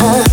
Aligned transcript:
her. 0.00 0.29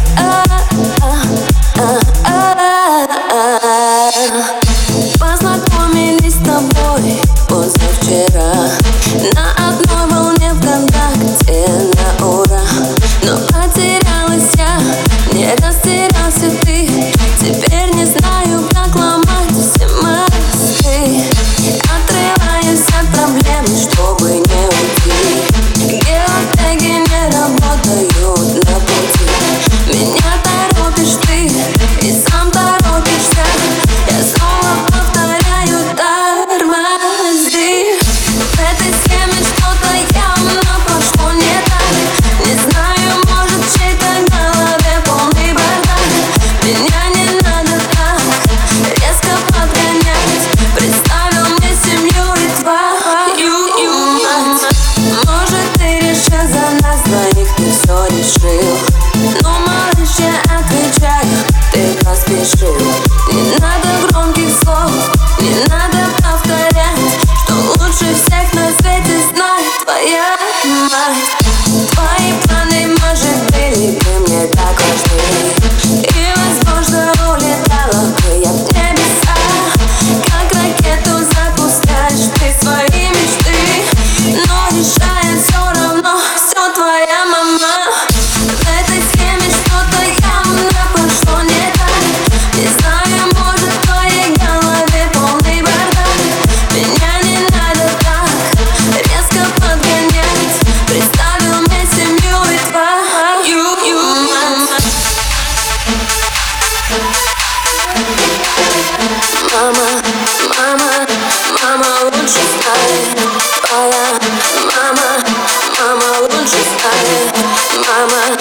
Mama, 117.87 118.37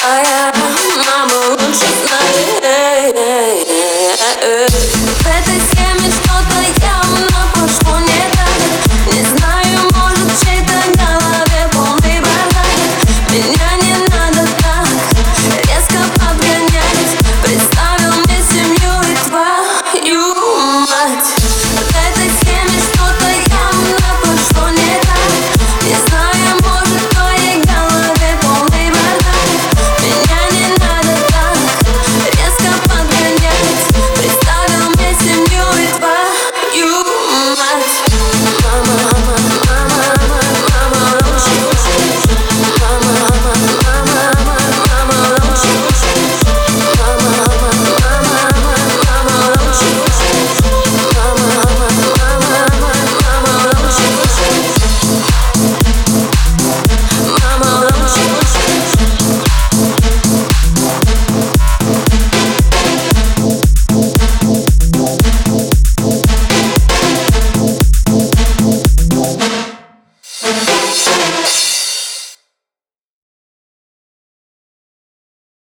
fire, 0.00 0.52
mama, 1.06 1.56
won't 1.56 1.80
you 1.80 1.92
fly? 2.06 2.28